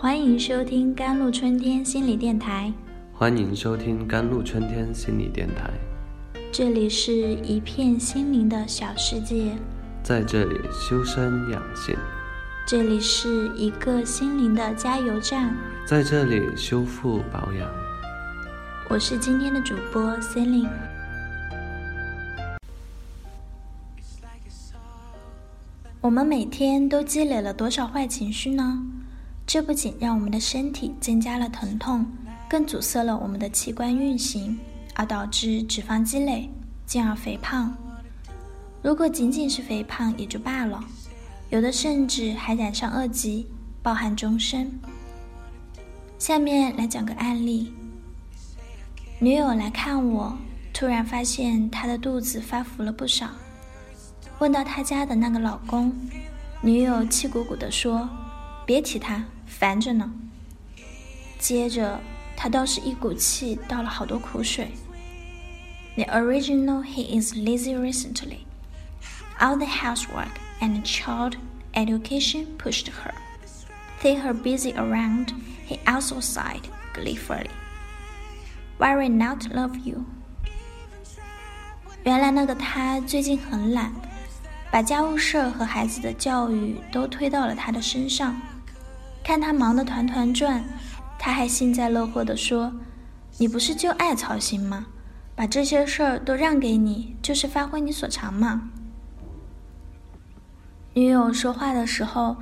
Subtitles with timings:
[0.00, 2.72] 欢迎收听甘露春天心理电台，
[3.12, 5.70] 欢迎收听甘露春天心理电台。
[6.50, 9.54] 这里是一片心灵的小世界，
[10.02, 11.94] 在这里修身养性，
[12.66, 15.54] 这里是一个心灵的加油站，
[15.84, 17.70] 在这里修复保养。
[18.88, 20.70] 我是今天的主播 Celine。
[26.00, 28.82] 我们每天都积累了多少坏情绪呢？
[29.52, 32.06] 这不仅让我们的身体增加了疼痛，
[32.48, 34.56] 更阻塞了我们的器官运行，
[34.94, 36.48] 而导致脂肪积累，
[36.86, 37.76] 进而肥胖。
[38.80, 40.80] 如果仅仅是肥胖也就罢了，
[41.48, 43.44] 有的甚至还染上恶疾，
[43.82, 44.70] 抱憾终生。
[46.16, 47.72] 下面来讲个案例：
[49.18, 50.32] 女友来看我，
[50.72, 53.26] 突然发现她的肚子发福了不少。
[54.38, 55.92] 问到她家的那个老公，
[56.62, 58.08] 女友气鼓鼓地说
[58.64, 60.10] ：“别提他，烦着呢。”
[61.38, 62.00] 接着，
[62.36, 64.70] 他倒是一股气倒了好多苦水。
[65.96, 68.44] The original he is lazy recently.
[69.38, 71.34] All the housework and child
[71.72, 73.12] education pushed her.
[74.02, 75.34] They her busy around,
[75.66, 76.62] he also sighed
[76.94, 77.50] gleefully.
[78.78, 80.04] Why not love you?
[82.04, 83.92] 原来那个他最近很懒。
[84.70, 88.40] 把家务事和孩子的教育都推到了他的身上，
[89.22, 90.64] 看他忙得团团转，
[91.18, 92.72] 他还幸灾乐祸地说
[93.38, 94.86] ：“你不是就爱操心吗？
[95.34, 98.70] 把这些事儿都让给你，就是发挥你所长嘛。”
[100.94, 102.36] 女友说话的时候，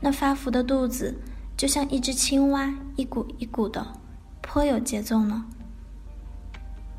[0.00, 1.16] 那发福的肚子
[1.56, 3.86] 就像一只青蛙，一股一股的，
[4.40, 5.44] 颇有节奏呢。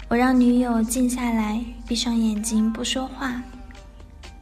[0.07, 3.41] 我让女友静下来，闭上眼睛，不说话。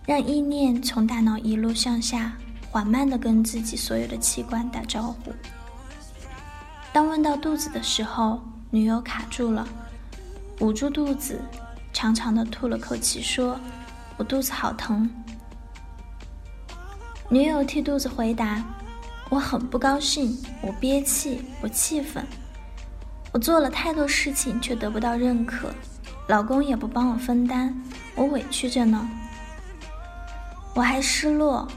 [0.06, 2.34] 让意念从大脑一路向下，
[2.74, 5.32] 缓慢地跟自己所有的器官打招呼。
[6.92, 9.68] 当问到肚子的时候，女友卡住了，
[10.60, 11.40] 捂住肚子，
[11.94, 13.60] 长长的吐了口气，说
[14.18, 15.08] ：“我肚子好疼。”
[17.30, 18.64] 女友替肚子回答
[19.30, 22.26] ：“我很不高兴，我憋气，我气愤，
[23.32, 25.72] 我做了太多事情却得不到认可，
[26.28, 27.72] 老公也不帮我分担，
[28.16, 29.08] 我委屈着呢。”
[30.74, 31.68] 我还失落，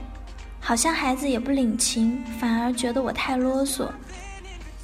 [0.66, 3.88] 好像孩子也不领情，反而觉得我太啰嗦，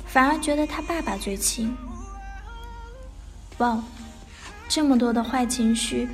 [0.07, 1.77] 反而觉得他爸爸最亲。
[3.59, 3.83] 哇，
[4.69, 6.09] 这么多的坏情绪，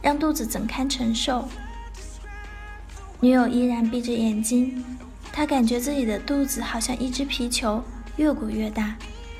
[0.00, 1.46] 让肚子怎堪承受？
[3.20, 4.82] 女友依然闭着眼睛，
[5.30, 7.84] 她感觉自己的肚子好像一只皮球，
[8.16, 8.96] 越鼓越大，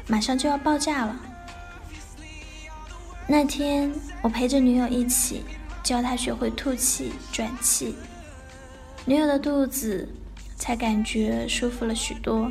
[0.07, 1.17] 马上就要爆炸了。
[3.27, 3.91] 那天，
[4.21, 5.43] 我陪着女友一起。
[5.83, 7.97] 教她学会吐气、转气，
[9.05, 10.09] 女友的肚子
[10.57, 12.51] 才感觉舒服了许多。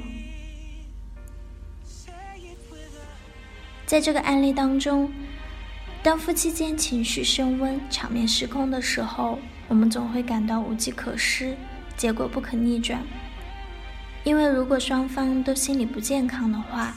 [3.86, 5.12] 在这个案例当中，
[6.04, 11.56] 当夫妻间情绪升温、场面失控的时候，我们总会感到无计可施，
[11.96, 13.02] 结果不可逆转。
[14.24, 16.94] 因为如果双方都心理不健康的话，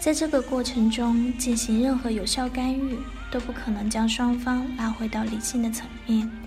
[0.00, 2.98] 在这个过程中进行任何有效干预。
[3.28, 6.45] 都不可能将双方拉回到理性的层面。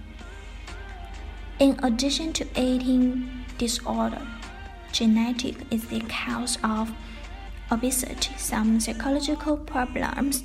[1.59, 4.21] In addition to eating disorder,
[4.93, 6.91] genetic is the cause of
[7.71, 8.33] obesity.
[8.37, 10.43] Some psychological problems,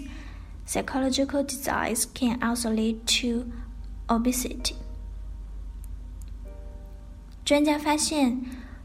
[0.65, 3.45] psychological disease can also lead to
[4.07, 4.75] obesity.
[7.43, 8.39] 专家发现，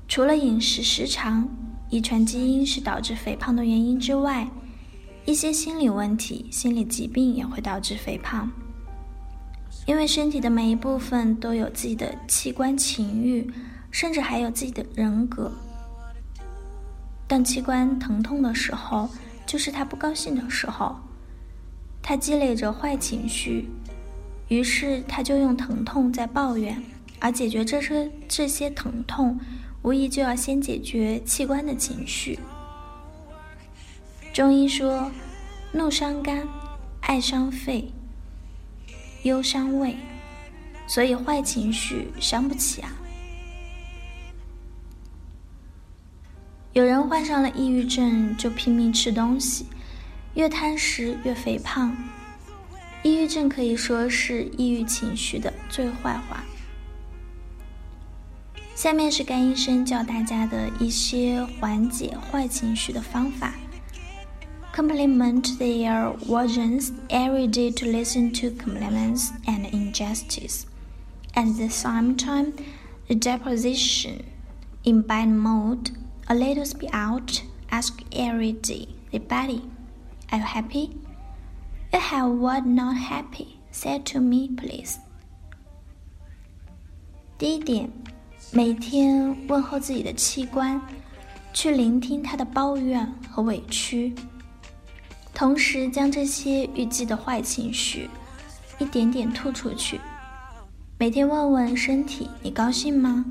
[0.09, 1.49] 除了饮食时长、
[1.91, 4.49] 遗传基因是导致肥胖的原因之外，
[5.27, 8.51] 一些心理问题、心理疾病也会导致肥胖，
[9.90, 13.52] 因为身体的每一部分都有自己的器官、情欲，
[13.90, 15.52] 甚至还有自己的人格。
[17.28, 19.10] 当器官疼痛的时候，
[19.48, 20.96] 就是他不高兴的时候，
[22.04, 23.68] 他积累着坏情绪，
[24.48, 26.80] 于是他就用疼痛在抱怨，
[27.18, 29.40] 而解决这些这些疼痛，
[29.82, 32.38] 无疑就要先解决器官的情绪。
[34.32, 35.10] 中医说，
[35.72, 36.48] 怒伤肝，
[37.02, 37.92] 爱伤肺，
[39.24, 39.98] 忧伤胃，
[40.88, 42.92] 所以坏情绪伤不起啊。
[46.74, 49.66] 有人患上了抑郁症，就拼命吃东西，
[50.36, 51.96] 越贪食越肥胖。
[53.02, 56.44] 抑郁症可以说是抑郁情绪的最坏话。
[58.76, 63.54] 下面是甘医生教大家的一些缓解坏情绪的方法。
[64.73, 70.67] compliment their versions every day to listen to compliments and injustice.
[71.35, 72.55] At the same time,
[73.09, 74.25] the deposition
[74.85, 75.91] in bad mood
[76.27, 80.97] A little speak out, ask everybody, Are you happy?
[81.93, 83.59] You have what not happy?
[83.71, 84.99] Say to me, please.
[87.37, 87.91] 第一点，
[88.53, 90.81] 每天问候自己的器官，
[91.53, 94.15] 去聆听他的抱怨和委屈，
[95.40, 98.10] 同时将这些预计的坏情绪
[98.78, 99.98] 一点点吐出去。
[100.98, 103.24] 每天问问身体，你高兴吗？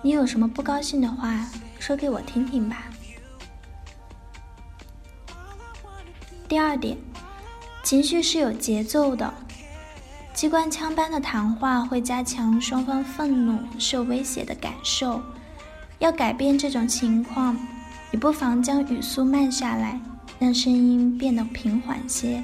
[0.00, 1.44] 你有什么不高兴的话？
[1.80, 2.84] 说给我听听吧。
[6.46, 6.96] 第二点，
[7.82, 9.34] 情绪是有节奏的，
[10.32, 15.20] 机关枪般的谈话会加强双方愤怒、受威胁的感受。
[15.98, 17.56] 要改变这种情况，
[18.12, 20.00] 你不妨将语速慢下来，
[20.40, 22.42] 让声音变得平缓些。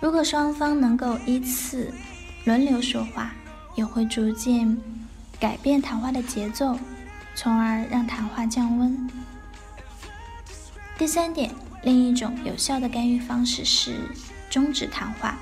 [0.00, 1.92] 如果双方能够依次
[2.44, 3.34] 轮流说话，
[3.74, 4.78] 也会逐渐
[5.38, 6.78] 改变谈话的节奏。
[7.34, 9.08] 从而让谈话降温。
[10.98, 11.50] 第三点，
[11.82, 13.96] 另一种有效的干预方式是
[14.50, 15.38] 终止谈话，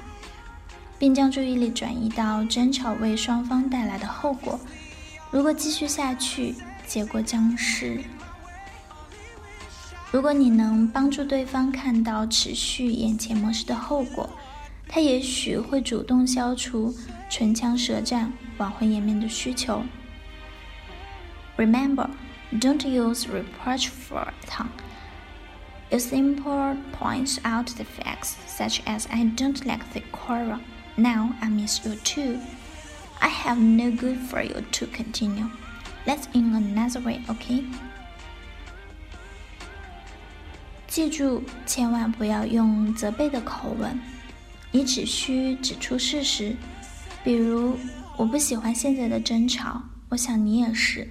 [1.00, 4.60] 并将注意力转移到争吵为双方带来的后果。
[5.32, 6.54] 如果继续下去，
[6.86, 8.00] 结果将是：
[10.11, 14.29] 如果你能帮助对方看到持续眼前模式的后果，
[14.87, 16.95] 他也许会主动消除
[17.29, 19.83] 唇枪舌战、挽回颜面的需求。
[21.57, 22.09] Remember,
[22.59, 24.67] don't use reproachful tone.
[25.91, 30.59] Use simple points out the facts, such as I don't like the quarrel.
[30.95, 32.39] Now I miss you too.
[33.19, 35.49] I have no good for you to continue.
[36.05, 37.63] Let's in another way, okay?
[40.90, 43.96] 记住，千万不要用责备的口吻，
[44.72, 46.56] 你只需指出事实，
[47.22, 47.76] 比如
[48.16, 51.06] 我不喜欢现在的争吵，我想你也是。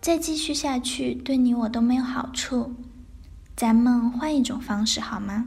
[0.00, 2.74] 再继续下去，对你我都没有好处。
[3.54, 5.46] 咱们换一种方式好吗？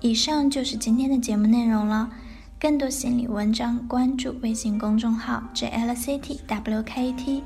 [0.00, 2.10] 以上就是今天的节目内容了。
[2.60, 7.42] 更多心理文章，关注微信公众号 jlctwkt，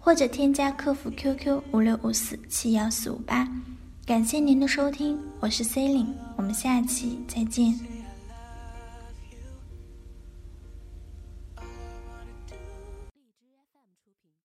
[0.00, 3.46] 或者添加客服 QQ 五六五四七幺四五八。
[4.06, 7.99] 感谢您的收听，我是 C 琳，我们下期再见。